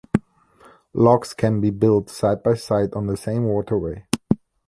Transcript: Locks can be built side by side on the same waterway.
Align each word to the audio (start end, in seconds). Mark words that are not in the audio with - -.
Locks 0.95 1.35
can 1.35 1.61
be 1.61 1.69
built 1.69 2.09
side 2.09 2.41
by 2.41 2.55
side 2.55 2.95
on 2.95 3.05
the 3.05 3.15
same 3.15 3.43
waterway. 3.43 4.07